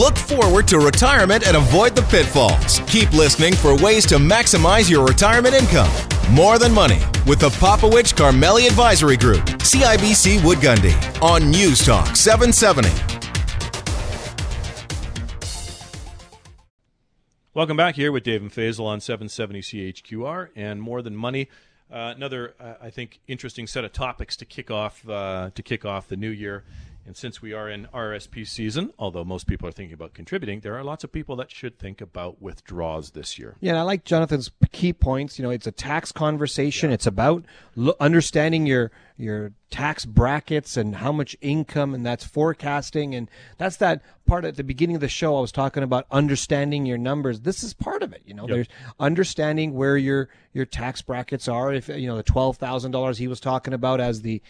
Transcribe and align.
Look 0.00 0.16
forward 0.16 0.66
to 0.68 0.78
retirement 0.78 1.46
and 1.46 1.58
avoid 1.58 1.94
the 1.94 2.00
pitfalls. 2.00 2.80
Keep 2.86 3.12
listening 3.12 3.52
for 3.52 3.76
ways 3.76 4.06
to 4.06 4.14
maximize 4.14 4.88
your 4.88 5.04
retirement 5.04 5.54
income. 5.54 5.90
More 6.30 6.58
Than 6.58 6.72
Money 6.72 7.00
with 7.26 7.38
the 7.38 7.50
Popowich 7.50 8.14
Karmali 8.14 8.66
Advisory 8.66 9.18
Group, 9.18 9.44
CIBC 9.58 10.42
Wood 10.42 10.56
Gundy, 10.56 10.94
on 11.20 11.50
News 11.50 11.84
Talk 11.84 12.16
770. 12.16 12.88
Welcome 17.52 17.76
back 17.76 17.94
here 17.94 18.10
with 18.10 18.22
Dave 18.22 18.40
and 18.40 18.50
Faisal 18.50 18.86
on 18.86 19.00
770 19.00 19.60
CHQR 19.60 20.48
and 20.56 20.80
More 20.80 21.02
Than 21.02 21.14
Money. 21.14 21.50
Uh, 21.92 22.14
another, 22.16 22.54
uh, 22.58 22.74
I 22.80 22.88
think, 22.88 23.20
interesting 23.26 23.66
set 23.66 23.84
of 23.84 23.92
topics 23.92 24.34
to 24.38 24.46
kick 24.46 24.70
off 24.70 25.06
uh, 25.06 25.50
to 25.54 25.62
kick 25.62 25.84
off 25.84 26.08
the 26.08 26.16
new 26.16 26.30
year. 26.30 26.64
And 27.10 27.16
since 27.16 27.42
we 27.42 27.52
are 27.52 27.68
in 27.68 27.88
RSP 27.92 28.46
season, 28.46 28.92
although 28.96 29.24
most 29.24 29.48
people 29.48 29.68
are 29.68 29.72
thinking 29.72 29.94
about 29.94 30.14
contributing, 30.14 30.60
there 30.60 30.78
are 30.78 30.84
lots 30.84 31.02
of 31.02 31.10
people 31.10 31.34
that 31.34 31.50
should 31.50 31.76
think 31.76 32.00
about 32.00 32.40
withdrawals 32.40 33.10
this 33.10 33.36
year. 33.36 33.56
Yeah, 33.58 33.70
and 33.70 33.80
I 33.80 33.82
like 33.82 34.04
Jonathan's 34.04 34.52
key 34.70 34.92
points. 34.92 35.36
You 35.36 35.42
know, 35.42 35.50
it's 35.50 35.66
a 35.66 35.72
tax 35.72 36.12
conversation. 36.12 36.90
Yeah. 36.90 36.94
It's 36.94 37.08
about 37.08 37.44
lo- 37.74 37.96
understanding 37.98 38.64
your 38.64 38.92
your 39.16 39.52
tax 39.70 40.06
brackets 40.06 40.76
and 40.76 40.94
how 40.94 41.10
much 41.10 41.36
income, 41.40 41.94
and 41.94 42.06
that's 42.06 42.24
forecasting, 42.24 43.16
and 43.16 43.28
that's 43.58 43.78
that 43.78 44.02
part 44.24 44.44
at 44.44 44.54
the 44.54 44.62
beginning 44.62 44.94
of 44.94 45.00
the 45.00 45.08
show. 45.08 45.36
I 45.36 45.40
was 45.40 45.50
talking 45.50 45.82
about 45.82 46.06
understanding 46.12 46.86
your 46.86 46.96
numbers. 46.96 47.40
This 47.40 47.64
is 47.64 47.74
part 47.74 48.04
of 48.04 48.12
it. 48.12 48.22
You 48.24 48.34
know, 48.34 48.42
yep. 48.42 48.50
there's 48.50 48.68
understanding 49.00 49.74
where 49.74 49.96
your 49.96 50.28
your 50.52 50.64
tax 50.64 51.02
brackets 51.02 51.48
are. 51.48 51.74
If 51.74 51.88
you 51.88 52.06
know 52.06 52.16
the 52.16 52.22
twelve 52.22 52.56
thousand 52.56 52.92
dollars 52.92 53.18
he 53.18 53.26
was 53.26 53.40
talking 53.40 53.74
about 53.74 54.00
as 54.00 54.22
the 54.22 54.40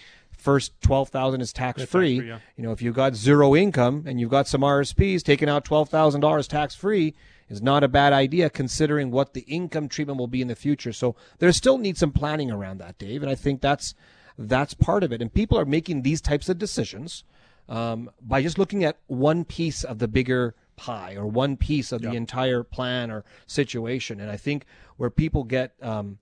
first 0.40 0.72
12,000 0.82 1.40
is 1.40 1.52
tax 1.52 1.84
free. 1.84 2.20
Yeah. 2.20 2.38
You 2.56 2.64
know, 2.64 2.72
if 2.72 2.82
you've 2.82 2.94
got 2.94 3.14
zero 3.14 3.54
income 3.54 4.04
and 4.06 4.20
you've 4.20 4.30
got 4.30 4.48
some 4.48 4.62
RSPs, 4.62 5.22
taking 5.22 5.48
out 5.48 5.64
$12,000 5.64 6.48
tax 6.48 6.74
free 6.74 7.14
is 7.48 7.60
not 7.60 7.84
a 7.84 7.88
bad 7.88 8.12
idea 8.12 8.48
considering 8.48 9.10
what 9.10 9.34
the 9.34 9.40
income 9.42 9.88
treatment 9.88 10.18
will 10.18 10.28
be 10.28 10.40
in 10.40 10.48
the 10.48 10.54
future. 10.54 10.92
So 10.92 11.16
there 11.38 11.52
still 11.52 11.78
needs 11.78 11.98
some 12.00 12.12
planning 12.12 12.50
around 12.50 12.78
that, 12.78 12.98
Dave, 12.98 13.22
and 13.22 13.30
I 13.30 13.34
think 13.34 13.60
that's 13.60 13.94
that's 14.38 14.72
part 14.72 15.04
of 15.04 15.12
it. 15.12 15.20
And 15.20 15.32
people 15.32 15.58
are 15.58 15.66
making 15.66 16.02
these 16.02 16.20
types 16.20 16.48
of 16.48 16.58
decisions 16.58 17.24
um, 17.68 18.10
by 18.22 18.42
just 18.42 18.58
looking 18.58 18.84
at 18.84 18.96
one 19.06 19.44
piece 19.44 19.84
of 19.84 19.98
the 19.98 20.08
bigger 20.08 20.54
pie 20.76 21.14
or 21.14 21.26
one 21.26 21.56
piece 21.58 21.92
of 21.92 22.02
yeah. 22.02 22.10
the 22.10 22.16
entire 22.16 22.62
plan 22.62 23.10
or 23.10 23.24
situation. 23.46 24.18
And 24.18 24.30
I 24.30 24.36
think 24.36 24.64
where 24.96 25.10
people 25.10 25.44
get 25.44 25.74
um, 25.82 26.18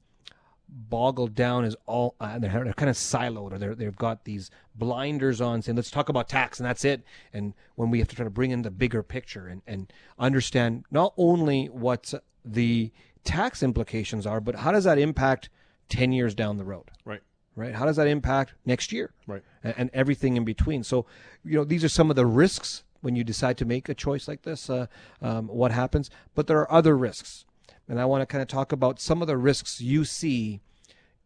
boggled 0.69 1.34
down 1.34 1.64
is 1.64 1.77
all 1.86 2.14
uh, 2.20 2.38
they're, 2.38 2.64
they're, 2.64 2.72
kind 2.72 2.91
of 2.91 2.97
siloed 2.97 3.52
or 3.52 3.74
they 3.74 3.84
have 3.84 3.97
got 3.97 4.24
these 4.24 4.50
blinders 4.74 5.41
on 5.41 5.62
saying 5.62 5.77
let's 5.77 5.91
talk 5.91 6.08
about 6.08 6.28
tax 6.28 6.61
and 6.61 6.69
that's 6.69 6.84
it. 6.84 7.02
And 7.33 7.55
when 7.74 7.91
we 7.91 7.98
have 7.98 8.08
to 8.08 8.16
try 8.16 8.24
to 8.24 8.30
bring 8.30 8.50
in 8.50 8.62
the 8.62 8.70
bigger 8.70 9.02
picture 9.02 9.46
and, 9.46 9.62
and 9.66 9.92
understand 10.19 10.84
not 10.91 11.14
only 11.16 11.66
what 11.66 12.12
the 12.44 12.92
tax 13.24 13.62
implications 13.62 14.27
are 14.27 14.41
but 14.41 14.56
how 14.56 14.72
does 14.72 14.84
that 14.84 14.98
impact 14.98 15.48
10 15.89 16.12
years 16.12 16.34
down 16.34 16.58
the 16.58 16.64
road? 16.64 16.91
Right. 17.05 17.22
Right? 17.56 17.74
How 17.74 17.86
does 17.86 17.96
that 17.96 18.06
impact 18.06 18.55
next 18.64 18.92
year? 18.92 19.12
Right. 19.27 19.42
And, 19.64 19.74
and 19.78 19.91
everything 19.92 20.36
in 20.36 20.44
between. 20.44 20.84
So 20.84 21.06
you 21.44 21.56
know 21.56 21.64
these 21.64 21.83
are 21.83 21.89
some 21.89 22.11
of 22.11 22.16
the 22.16 22.27
risks 22.27 22.84
when 23.00 23.16
you 23.16 23.24
decide 23.24 23.56
to 23.58 23.64
make 23.64 23.89
a 23.89 23.94
choice 23.94 24.28
like 24.28 24.42
this 24.42 24.69
uh, 24.69 24.86
um, 25.22 25.48
what 25.48 25.70
happens 25.70 26.11
but 26.34 26.46
there 26.46 26.58
are 26.58 26.72
other 26.72 26.96
risks 26.96 27.44
and 27.89 28.00
I 28.00 28.05
want 28.05 28.22
to 28.22 28.27
kind 28.27 28.42
of 28.42 28.48
talk 28.48 28.72
about 28.72 29.00
some 29.00 29.22
of 29.22 29.28
the 29.28 29.36
risks 29.36 29.81
you 29.81 30.05
see 30.05 30.61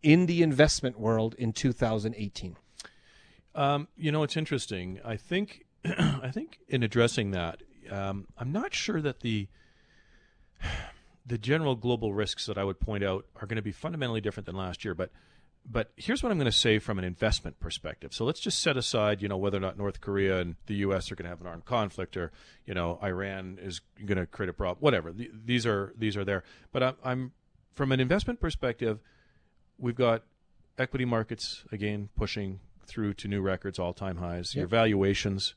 in 0.03 0.27
the 0.27 0.43
investment 0.43 0.99
world 0.99 1.35
in 1.39 1.53
2018. 1.53 2.57
Um, 3.55 3.89
you 3.97 4.11
know, 4.11 4.23
it's 4.23 4.37
interesting. 4.37 5.01
I 5.05 5.17
think, 5.17 5.65
I 5.85 6.31
think 6.33 6.59
in 6.69 6.83
addressing 6.83 7.33
that, 7.33 7.63
um, 7.91 8.27
I'm 8.39 8.53
not 8.53 8.75
sure 8.75 9.01
that 9.03 9.21
the 9.21 9.49
the 11.27 11.39
general 11.39 11.77
global 11.77 12.13
risks 12.13 12.47
that 12.47 12.59
I 12.59 12.65
would 12.65 12.81
point 12.81 13.05
out 13.05 13.27
are 13.37 13.47
going 13.47 13.57
to 13.57 13.63
be 13.63 13.71
fundamentally 13.71 14.21
different 14.21 14.45
than 14.47 14.57
last 14.57 14.85
year. 14.85 14.93
But 14.93 15.11
but 15.71 15.93
here's 15.97 16.23
what 16.23 16.33
I'm 16.33 16.39
going 16.39 16.51
to 16.51 16.57
say 16.57 16.79
from 16.79 16.99
an 16.99 17.05
investment 17.05 17.61
perspective. 17.61 18.13
So 18.13 18.25
let's 18.25 18.41
just 18.41 18.61
set 18.61 18.77
aside, 18.77 19.23
you 19.23 19.29
know, 19.29 19.37
whether 19.37 19.57
or 19.57 19.61
not 19.61 19.79
North 19.79 20.01
Korea 20.01 20.41
and 20.41 20.57
the 20.67 20.75
U.S. 20.77 21.13
are 21.13 21.15
going 21.15 21.25
to 21.25 21.31
have 21.31 21.41
an 21.41 21.47
armed 21.47 21.65
conflict, 21.65 22.17
or 22.17 22.33
you 22.67 22.75
know, 22.75 22.99
Iran 23.03 23.59
is 23.61 23.81
going 24.05 24.19
to 24.19 24.27
create 24.27 24.49
a 24.49 24.53
problem. 24.53 24.79
Whatever. 24.81 25.13
These 25.13 25.67
are 25.67 25.93
these 25.97 26.17
are 26.17 26.25
there. 26.25 26.43
But 26.73 26.83
I'm, 26.83 26.97
I'm 27.05 27.33
from 27.75 27.93
an 27.93 28.01
investment 28.01 28.41
perspective, 28.41 29.01
we've 29.79 29.95
got 29.95 30.25
equity 30.79 31.05
markets 31.05 31.65
again 31.71 32.09
pushing 32.17 32.61
through 32.87 33.15
to 33.15 33.29
new 33.29 33.41
records, 33.41 33.79
all 33.79 33.93
time 33.93 34.17
highs. 34.17 34.55
Yep. 34.55 34.61
Your 34.61 34.69
valuations 34.69 35.55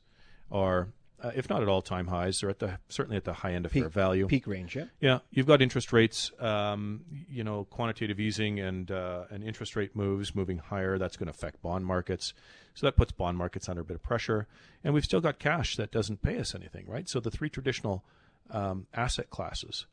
are 0.50 0.88
uh, 1.26 1.32
if 1.34 1.50
not 1.50 1.62
at 1.62 1.68
all 1.68 1.82
time 1.82 2.06
highs, 2.06 2.40
they're 2.40 2.50
at 2.50 2.58
the 2.58 2.78
certainly 2.88 3.16
at 3.16 3.24
the 3.24 3.32
high 3.32 3.52
end 3.52 3.66
of 3.66 3.72
peak, 3.72 3.82
fair 3.82 3.88
value, 3.88 4.26
peak 4.26 4.46
range. 4.46 4.76
Yeah, 4.76 4.84
yeah. 5.00 5.18
You've 5.30 5.46
got 5.46 5.60
interest 5.60 5.92
rates, 5.92 6.30
um, 6.38 7.04
you 7.28 7.42
know, 7.42 7.64
quantitative 7.64 8.20
easing 8.20 8.60
and 8.60 8.90
uh, 8.90 9.24
and 9.30 9.42
interest 9.42 9.74
rate 9.76 9.96
moves 9.96 10.34
moving 10.34 10.58
higher. 10.58 10.98
That's 10.98 11.16
going 11.16 11.26
to 11.26 11.30
affect 11.30 11.62
bond 11.62 11.84
markets, 11.84 12.32
so 12.74 12.86
that 12.86 12.96
puts 12.96 13.12
bond 13.12 13.38
markets 13.38 13.68
under 13.68 13.82
a 13.82 13.84
bit 13.84 13.96
of 13.96 14.02
pressure. 14.02 14.46
And 14.84 14.94
we've 14.94 15.04
still 15.04 15.20
got 15.20 15.38
cash 15.38 15.76
that 15.76 15.90
doesn't 15.90 16.22
pay 16.22 16.38
us 16.38 16.54
anything, 16.54 16.86
right? 16.86 17.08
So 17.08 17.18
the 17.18 17.30
three 17.30 17.48
traditional 17.50 18.04
um, 18.50 18.86
asset 18.94 19.30
classes 19.30 19.86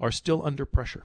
are 0.00 0.10
still 0.10 0.44
under 0.44 0.66
pressure. 0.66 1.04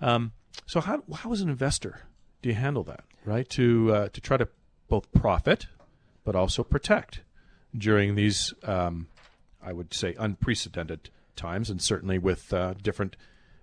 Um, 0.00 0.32
so 0.66 0.80
how 0.80 1.02
how 1.14 1.32
as 1.32 1.40
an 1.40 1.48
investor 1.48 2.02
do 2.42 2.48
you 2.48 2.54
handle 2.54 2.84
that, 2.84 3.04
right? 3.24 3.48
To 3.50 3.94
uh, 3.94 4.08
to 4.08 4.20
try 4.20 4.36
to 4.36 4.48
both 4.88 5.10
profit, 5.12 5.68
but 6.24 6.34
also 6.34 6.62
protect 6.62 7.22
during 7.76 8.14
these, 8.14 8.52
um, 8.64 9.08
I 9.62 9.72
would 9.72 9.94
say, 9.94 10.14
unprecedented 10.18 11.10
times, 11.36 11.70
and 11.70 11.80
certainly 11.80 12.18
with 12.18 12.52
uh, 12.52 12.74
different, 12.82 13.16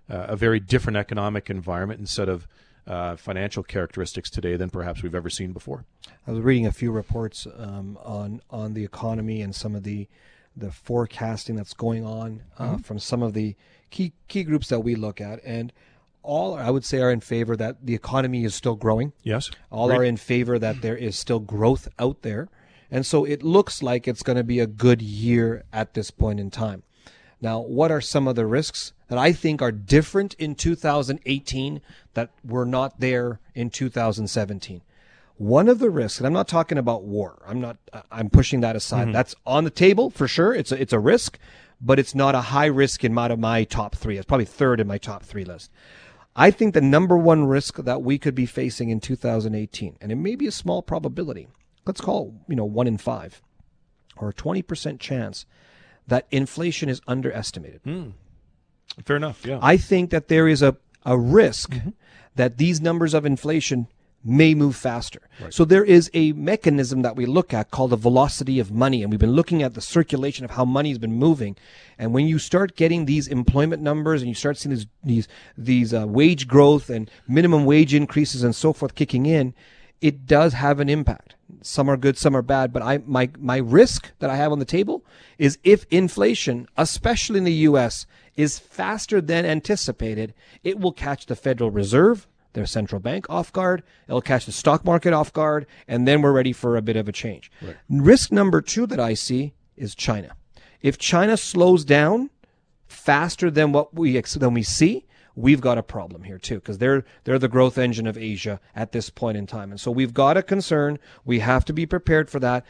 uh, 0.09 0.27
a 0.29 0.35
very 0.35 0.59
different 0.59 0.97
economic 0.97 1.49
environment 1.49 1.99
and 1.99 2.09
set 2.09 2.29
of 2.29 2.47
uh, 2.87 3.15
financial 3.17 3.63
characteristics 3.63 4.29
today 4.29 4.55
than 4.55 4.69
perhaps 4.69 5.03
we've 5.03 5.15
ever 5.15 5.29
seen 5.29 5.51
before. 5.51 5.85
I 6.25 6.31
was 6.31 6.41
reading 6.41 6.65
a 6.65 6.71
few 6.71 6.91
reports 6.91 7.45
um, 7.57 7.97
on 8.03 8.41
on 8.49 8.73
the 8.73 8.83
economy 8.83 9.41
and 9.41 9.53
some 9.53 9.75
of 9.75 9.83
the 9.83 10.07
the 10.55 10.71
forecasting 10.71 11.55
that's 11.55 11.73
going 11.73 12.05
on 12.05 12.43
uh, 12.57 12.63
mm-hmm. 12.63 12.77
from 12.77 12.99
some 12.99 13.21
of 13.21 13.33
the 13.33 13.55
key 13.89 14.13
key 14.27 14.43
groups 14.43 14.69
that 14.69 14.79
we 14.79 14.95
look 14.95 15.19
at, 15.19 15.43
and 15.43 15.73
all 16.23 16.55
I 16.55 16.69
would 16.69 16.85
say 16.85 16.99
are 16.99 17.11
in 17.11 17.19
favor 17.19 17.55
that 17.57 17.85
the 17.85 17.93
economy 17.93 18.43
is 18.43 18.55
still 18.55 18.75
growing. 18.75 19.13
Yes, 19.23 19.51
all 19.69 19.87
Great. 19.87 19.99
are 19.99 20.03
in 20.03 20.17
favor 20.17 20.57
that 20.57 20.81
there 20.81 20.97
is 20.97 21.17
still 21.17 21.39
growth 21.39 21.87
out 21.99 22.21
there. 22.21 22.47
And 22.89 23.05
so 23.05 23.25
it 23.25 23.43
looks 23.43 23.83
like 23.83 24.07
it's 24.07 24.23
going 24.23 24.37
to 24.37 24.43
be 24.43 24.59
a 24.59 24.67
good 24.67 25.01
year 25.01 25.63
at 25.73 25.93
this 25.93 26.11
point 26.11 26.39
in 26.39 26.49
time. 26.51 26.83
Now, 27.39 27.59
what 27.59 27.91
are 27.91 28.01
some 28.01 28.27
of 28.27 28.35
the 28.35 28.45
risks 28.45 28.93
that 29.09 29.17
I 29.17 29.31
think 29.31 29.61
are 29.61 29.71
different 29.71 30.33
in 30.35 30.55
2018 30.55 31.81
that 32.13 32.31
were 32.43 32.65
not 32.65 32.99
there 32.99 33.39
in 33.53 33.69
2017? 33.69 34.81
One 35.37 35.69
of 35.69 35.77
the 35.77 35.91
risks, 35.91 36.17
and 36.17 36.25
I'm 36.25 36.33
not 36.33 36.47
talking 36.47 36.79
about 36.79 37.03
war. 37.03 37.43
I'm 37.45 37.61
not. 37.61 37.77
I'm 38.11 38.29
pushing 38.29 38.61
that 38.61 38.75
aside. 38.75 39.03
Mm-hmm. 39.03 39.11
That's 39.11 39.35
on 39.45 39.65
the 39.65 39.69
table 39.69 40.09
for 40.09 40.27
sure. 40.27 40.51
It's 40.51 40.71
a, 40.71 40.81
it's 40.81 40.93
a 40.93 40.99
risk, 40.99 41.37
but 41.79 41.99
it's 41.99 42.15
not 42.15 42.33
a 42.33 42.41
high 42.41 42.65
risk 42.65 43.03
in 43.03 43.13
my, 43.13 43.35
my 43.35 43.63
top 43.63 43.95
three. 43.95 44.17
It's 44.17 44.25
probably 44.25 44.45
third 44.45 44.79
in 44.79 44.87
my 44.87 44.97
top 44.97 45.21
three 45.21 45.45
list. 45.45 45.69
I 46.35 46.49
think 46.49 46.73
the 46.73 46.81
number 46.81 47.17
one 47.17 47.45
risk 47.45 47.77
that 47.77 48.01
we 48.01 48.17
could 48.17 48.33
be 48.33 48.47
facing 48.47 48.89
in 48.89 48.99
2018, 48.99 49.97
and 50.01 50.11
it 50.11 50.15
may 50.15 50.35
be 50.35 50.47
a 50.47 50.51
small 50.51 50.81
probability, 50.81 51.47
let's 51.87 52.01
call 52.01 52.27
it, 52.27 52.51
you 52.51 52.55
know, 52.55 52.65
one 52.65 52.87
in 52.87 52.97
five 52.97 53.41
or 54.17 54.29
a 54.29 54.33
20% 54.33 54.99
chance 54.99 55.45
that 56.07 56.25
inflation 56.31 56.89
is 56.89 57.01
underestimated. 57.07 57.83
Mm. 57.83 58.13
Fair 59.05 59.17
enough. 59.17 59.45
Yeah. 59.45 59.59
I 59.61 59.77
think 59.77 60.09
that 60.11 60.27
there 60.27 60.47
is 60.47 60.61
a, 60.61 60.75
a 61.05 61.17
risk 61.17 61.71
mm-hmm. 61.71 61.89
that 62.35 62.57
these 62.57 62.81
numbers 62.81 63.13
of 63.13 63.25
inflation 63.25 63.87
may 64.23 64.53
move 64.53 64.75
faster. 64.75 65.21
Right. 65.41 65.53
So 65.53 65.63
there 65.63 65.83
is 65.83 66.09
a 66.13 66.33
mechanism 66.33 67.01
that 67.03 67.15
we 67.15 67.25
look 67.25 67.53
at 67.53 67.71
called 67.71 67.91
the 67.91 67.97
velocity 67.97 68.59
of 68.59 68.71
money. 68.71 69.01
And 69.03 69.11
we've 69.11 69.19
been 69.19 69.33
looking 69.33 69.63
at 69.63 69.73
the 69.73 69.81
circulation 69.81 70.43
of 70.43 70.51
how 70.51 70.65
money 70.65 70.89
has 70.89 70.97
been 70.97 71.13
moving. 71.13 71.55
And 71.97 72.13
when 72.13 72.27
you 72.27 72.39
start 72.39 72.75
getting 72.75 73.05
these 73.05 73.27
employment 73.27 73.81
numbers 73.81 74.21
and 74.21 74.27
you 74.27 74.35
start 74.35 74.57
seeing 74.57 74.75
these, 74.75 74.87
these, 75.03 75.27
these 75.57 75.93
uh, 75.93 76.05
wage 76.07 76.47
growth 76.47 76.89
and 76.89 77.09
minimum 77.27 77.65
wage 77.65 77.93
increases 77.93 78.43
and 78.43 78.55
so 78.55 78.73
forth 78.73 78.95
kicking 78.95 79.25
in, 79.25 79.53
it 80.01 80.25
does 80.25 80.53
have 80.53 80.79
an 80.79 80.89
impact. 80.89 81.35
Some 81.61 81.89
are 81.89 81.97
good, 81.97 82.17
some 82.17 82.35
are 82.35 82.41
bad, 82.41 82.73
but 82.73 82.81
I 82.81 82.99
my 83.05 83.29
my 83.39 83.57
risk 83.57 84.11
that 84.19 84.29
I 84.29 84.35
have 84.35 84.51
on 84.51 84.59
the 84.59 84.65
table 84.65 85.05
is 85.37 85.57
if 85.63 85.85
inflation, 85.89 86.67
especially 86.75 87.37
in 87.37 87.45
the 87.45 87.53
US, 87.53 88.05
is 88.35 88.59
faster 88.59 89.21
than 89.21 89.45
anticipated, 89.45 90.33
it 90.63 90.79
will 90.79 90.91
catch 90.91 91.25
the 91.25 91.35
Federal 91.35 91.71
Reserve, 91.71 92.27
their 92.53 92.65
central 92.65 92.99
bank 92.99 93.25
off 93.29 93.51
guard, 93.53 93.83
it'll 94.07 94.21
catch 94.21 94.45
the 94.45 94.51
stock 94.51 94.83
market 94.83 95.13
off 95.13 95.31
guard, 95.33 95.65
and 95.87 96.07
then 96.07 96.21
we're 96.21 96.33
ready 96.33 96.53
for 96.53 96.75
a 96.75 96.81
bit 96.81 96.95
of 96.95 97.07
a 97.07 97.11
change. 97.11 97.51
Right. 97.61 97.77
Risk 97.89 98.31
number 98.31 98.61
2 98.61 98.85
that 98.87 98.99
I 98.99 99.13
see 99.13 99.53
is 99.75 99.95
China. 99.95 100.35
If 100.81 100.97
China 100.97 101.37
slows 101.37 101.85
down 101.85 102.29
faster 102.87 103.49
than 103.49 103.71
what 103.71 103.93
we 103.93 104.19
than 104.19 104.53
we 104.53 104.63
see, 104.63 105.06
we've 105.37 105.61
got 105.61 105.77
a 105.77 105.83
problem 105.83 106.23
here 106.23 106.39
too 106.39 106.55
because 106.55 106.79
they're 106.79 107.05
they're 107.23 107.39
the 107.39 107.47
growth 107.47 107.77
engine 107.77 108.07
of 108.07 108.17
Asia 108.17 108.59
at 108.75 108.91
this 108.91 109.09
point 109.09 109.37
in 109.37 109.47
time, 109.47 109.71
and 109.71 109.79
so 109.79 109.91
we've 109.91 110.13
got 110.13 110.35
a 110.35 110.43
concern. 110.43 110.99
We 111.23 111.39
have 111.39 111.63
to 111.65 111.73
be 111.73 111.85
prepared 111.85 112.29
for 112.29 112.39
that. 112.41 112.65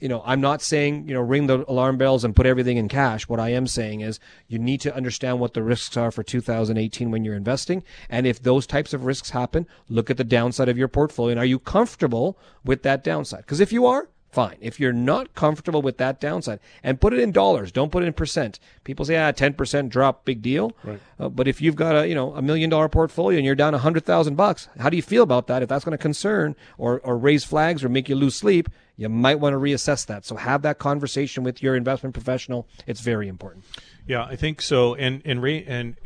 you 0.00 0.08
know, 0.08 0.22
I'm 0.24 0.40
not 0.40 0.62
saying, 0.62 1.08
you 1.08 1.14
know, 1.14 1.20
ring 1.20 1.46
the 1.46 1.64
alarm 1.68 1.98
bells 1.98 2.24
and 2.24 2.34
put 2.34 2.46
everything 2.46 2.78
in 2.78 2.88
cash. 2.88 3.28
What 3.28 3.38
I 3.38 3.50
am 3.50 3.66
saying 3.66 4.00
is 4.00 4.18
you 4.48 4.58
need 4.58 4.80
to 4.82 4.94
understand 4.94 5.40
what 5.40 5.52
the 5.52 5.62
risks 5.62 5.96
are 5.96 6.10
for 6.10 6.22
2018 6.22 7.10
when 7.10 7.24
you're 7.24 7.34
investing. 7.34 7.82
And 8.08 8.26
if 8.26 8.42
those 8.42 8.66
types 8.66 8.94
of 8.94 9.04
risks 9.04 9.30
happen, 9.30 9.66
look 9.88 10.08
at 10.10 10.16
the 10.16 10.24
downside 10.24 10.70
of 10.70 10.78
your 10.78 10.88
portfolio. 10.88 11.32
And 11.32 11.40
are 11.40 11.44
you 11.44 11.58
comfortable 11.58 12.38
with 12.64 12.82
that 12.82 13.04
downside? 13.04 13.40
Because 13.40 13.60
if 13.60 13.72
you 13.72 13.84
are, 13.86 14.08
fine. 14.30 14.56
If 14.60 14.78
you're 14.78 14.92
not 14.92 15.34
comfortable 15.34 15.82
with 15.82 15.98
that 15.98 16.20
downside, 16.20 16.60
and 16.82 17.00
put 17.00 17.12
it 17.12 17.18
in 17.18 17.32
dollars, 17.32 17.72
don't 17.72 17.90
put 17.90 18.02
it 18.02 18.06
in 18.06 18.12
percent. 18.12 18.58
People 18.84 19.04
say, 19.04 19.16
ah, 19.16 19.32
ten 19.32 19.54
percent 19.54 19.90
drop, 19.90 20.24
big 20.24 20.42
deal. 20.42 20.72
Right. 20.82 21.00
Uh, 21.18 21.28
but 21.28 21.48
if 21.48 21.60
you've 21.60 21.76
got 21.76 21.96
a 21.96 22.08
you 22.08 22.14
know 22.14 22.34
a 22.34 22.42
million 22.42 22.70
dollar 22.70 22.88
portfolio 22.88 23.38
and 23.38 23.46
you're 23.46 23.54
down 23.54 23.74
a 23.74 23.78
hundred 23.78 24.04
thousand 24.04 24.36
bucks, 24.36 24.68
how 24.78 24.90
do 24.90 24.96
you 24.96 25.02
feel 25.02 25.22
about 25.22 25.46
that? 25.48 25.62
If 25.62 25.68
that's 25.68 25.84
going 25.84 25.96
to 25.96 26.02
concern 26.02 26.56
or 26.78 27.00
or 27.00 27.18
raise 27.18 27.44
flags 27.44 27.84
or 27.84 27.88
make 27.88 28.08
you 28.08 28.16
lose 28.16 28.36
sleep, 28.36 28.68
you 28.96 29.08
might 29.08 29.40
want 29.40 29.54
to 29.54 29.58
reassess 29.58 30.06
that. 30.06 30.24
So 30.24 30.36
have 30.36 30.62
that 30.62 30.78
conversation 30.78 31.42
with 31.42 31.62
your 31.62 31.74
investment 31.74 32.14
professional. 32.14 32.68
It's 32.86 33.00
very 33.00 33.28
important. 33.28 33.64
Yeah, 34.06 34.24
I 34.24 34.36
think 34.36 34.62
so. 34.62 34.94
And 34.94 35.22
and 35.24 35.42
Ray 35.42 35.64
and 35.64 35.96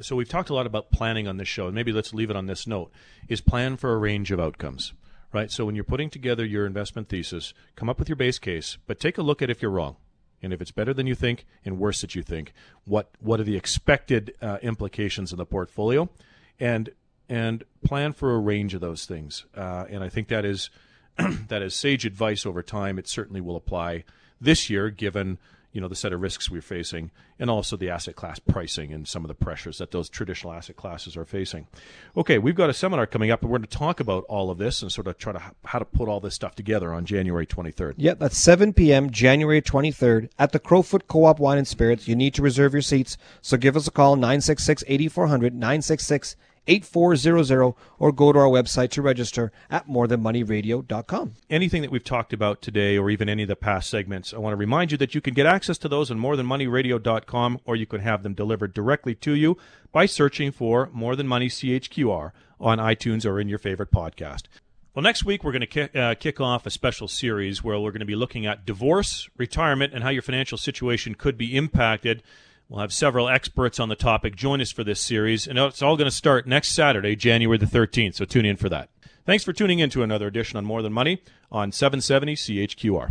so 0.00 0.16
we've 0.16 0.28
talked 0.28 0.50
a 0.50 0.54
lot 0.54 0.66
about 0.66 0.90
planning 0.90 1.28
on 1.28 1.36
this 1.36 1.48
show, 1.48 1.66
and 1.66 1.74
maybe 1.74 1.92
let's 1.92 2.12
leave 2.12 2.30
it 2.30 2.36
on 2.36 2.46
this 2.46 2.66
note: 2.66 2.90
is 3.28 3.40
plan 3.40 3.76
for 3.76 3.92
a 3.92 3.98
range 3.98 4.30
of 4.30 4.40
outcomes 4.40 4.92
right? 5.32 5.50
So 5.50 5.64
when 5.64 5.74
you're 5.74 5.84
putting 5.84 6.10
together 6.10 6.44
your 6.44 6.66
investment 6.66 7.08
thesis, 7.08 7.54
come 7.76 7.88
up 7.88 7.98
with 7.98 8.08
your 8.08 8.16
base 8.16 8.38
case, 8.38 8.78
but 8.86 9.00
take 9.00 9.18
a 9.18 9.22
look 9.22 9.42
at 9.42 9.50
if 9.50 9.62
you're 9.62 9.70
wrong. 9.70 9.96
And 10.42 10.52
if 10.52 10.60
it's 10.60 10.72
better 10.72 10.92
than 10.92 11.06
you 11.06 11.14
think 11.14 11.46
and 11.64 11.78
worse 11.78 12.00
than 12.00 12.10
you 12.14 12.22
think, 12.22 12.52
what 12.84 13.10
what 13.20 13.38
are 13.38 13.44
the 13.44 13.56
expected 13.56 14.34
uh, 14.42 14.58
implications 14.60 15.30
of 15.30 15.38
the 15.38 15.46
portfolio, 15.46 16.08
and 16.58 16.90
and 17.28 17.64
plan 17.84 18.12
for 18.12 18.34
a 18.34 18.38
range 18.38 18.74
of 18.74 18.80
those 18.80 19.06
things. 19.06 19.46
Uh, 19.56 19.84
and 19.88 20.02
I 20.02 20.08
think 20.08 20.28
that 20.28 20.44
is 20.44 20.68
that 21.48 21.62
is 21.62 21.74
sage 21.74 22.04
advice 22.04 22.44
over 22.44 22.62
time. 22.62 22.98
It 22.98 23.06
certainly 23.06 23.40
will 23.40 23.56
apply 23.56 24.04
this 24.40 24.68
year, 24.68 24.90
given 24.90 25.38
you 25.72 25.80
know 25.80 25.88
the 25.88 25.96
set 25.96 26.12
of 26.12 26.20
risks 26.20 26.50
we're 26.50 26.62
facing 26.62 27.10
and 27.38 27.50
also 27.50 27.76
the 27.76 27.90
asset 27.90 28.14
class 28.14 28.38
pricing 28.38 28.92
and 28.92 29.08
some 29.08 29.24
of 29.24 29.28
the 29.28 29.34
pressures 29.34 29.78
that 29.78 29.90
those 29.90 30.08
traditional 30.08 30.52
asset 30.52 30.76
classes 30.76 31.16
are 31.16 31.24
facing. 31.24 31.66
Okay 32.16 32.38
we've 32.38 32.54
got 32.54 32.70
a 32.70 32.74
seminar 32.74 33.06
coming 33.06 33.30
up 33.30 33.42
and 33.42 33.50
we're 33.50 33.58
going 33.58 33.68
to 33.68 33.78
talk 33.78 34.00
about 34.00 34.24
all 34.24 34.50
of 34.50 34.58
this 34.58 34.82
and 34.82 34.92
sort 34.92 35.06
of 35.06 35.18
try 35.18 35.32
to 35.32 35.42
how 35.64 35.78
to 35.78 35.84
put 35.84 36.08
all 36.08 36.20
this 36.20 36.34
stuff 36.34 36.54
together 36.54 36.92
on 36.92 37.04
january 37.04 37.46
23rd 37.46 37.94
yeah 37.96 38.14
that's 38.14 38.38
7 38.38 38.72
p.m 38.72 39.10
january 39.10 39.62
23rd 39.62 40.28
at 40.38 40.52
the 40.52 40.58
crowfoot 40.58 41.06
co-op 41.08 41.38
wine 41.38 41.58
and 41.58 41.68
spirits. 41.68 42.06
You 42.08 42.16
need 42.16 42.34
to 42.34 42.42
reserve 42.42 42.72
your 42.72 42.82
seats 42.82 43.16
so 43.40 43.56
give 43.56 43.76
us 43.76 43.86
a 43.86 43.90
call 43.90 44.16
966 44.16 44.84
8400 44.86 45.54
966 45.54 46.36
8400 46.66 47.74
or 47.98 48.12
go 48.12 48.32
to 48.32 48.38
our 48.38 48.46
website 48.46 48.90
to 48.90 49.02
register 49.02 49.52
at 49.70 49.88
morethanmoneyradio.com. 49.88 51.34
Anything 51.50 51.82
that 51.82 51.90
we've 51.90 52.04
talked 52.04 52.32
about 52.32 52.62
today 52.62 52.96
or 52.96 53.10
even 53.10 53.28
any 53.28 53.42
of 53.42 53.48
the 53.48 53.56
past 53.56 53.90
segments, 53.90 54.32
I 54.32 54.38
want 54.38 54.52
to 54.52 54.56
remind 54.56 54.92
you 54.92 54.98
that 54.98 55.14
you 55.14 55.20
can 55.20 55.34
get 55.34 55.46
access 55.46 55.78
to 55.78 55.88
those 55.88 56.10
on 56.10 56.18
morethanmoneyradio.com 56.18 57.60
or 57.64 57.76
you 57.76 57.86
can 57.86 58.00
have 58.00 58.22
them 58.22 58.34
delivered 58.34 58.74
directly 58.74 59.14
to 59.16 59.32
you 59.32 59.56
by 59.90 60.06
searching 60.06 60.52
for 60.52 60.88
More 60.92 61.16
Than 61.16 61.26
Money 61.26 61.48
CHQR 61.48 62.32
on 62.60 62.78
iTunes 62.78 63.26
or 63.26 63.40
in 63.40 63.48
your 63.48 63.58
favorite 63.58 63.90
podcast. 63.90 64.42
Well, 64.94 65.02
next 65.02 65.24
week 65.24 65.42
we're 65.42 65.52
going 65.52 65.60
to 65.60 65.66
kick, 65.66 65.96
uh, 65.96 66.14
kick 66.14 66.38
off 66.38 66.66
a 66.66 66.70
special 66.70 67.08
series 67.08 67.64
where 67.64 67.80
we're 67.80 67.92
going 67.92 68.00
to 68.00 68.06
be 68.06 68.14
looking 68.14 68.44
at 68.44 68.66
divorce, 68.66 69.28
retirement, 69.38 69.94
and 69.94 70.04
how 70.04 70.10
your 70.10 70.20
financial 70.20 70.58
situation 70.58 71.14
could 71.14 71.38
be 71.38 71.56
impacted 71.56 72.22
We'll 72.72 72.80
have 72.80 72.92
several 72.94 73.28
experts 73.28 73.78
on 73.78 73.90
the 73.90 73.94
topic 73.94 74.34
join 74.34 74.62
us 74.62 74.72
for 74.72 74.82
this 74.82 74.98
series, 74.98 75.46
and 75.46 75.58
it's 75.58 75.82
all 75.82 75.94
going 75.98 76.08
to 76.08 76.16
start 76.16 76.46
next 76.46 76.70
Saturday, 76.70 77.14
January 77.14 77.58
the 77.58 77.66
13th, 77.66 78.14
so 78.14 78.24
tune 78.24 78.46
in 78.46 78.56
for 78.56 78.70
that. 78.70 78.88
Thanks 79.26 79.44
for 79.44 79.52
tuning 79.52 79.78
in 79.78 79.90
to 79.90 80.02
another 80.02 80.26
edition 80.26 80.56
on 80.56 80.64
More 80.64 80.80
Than 80.80 80.94
Money 80.94 81.22
on 81.50 81.70
770 81.70 82.34
CHQR. 82.34 83.10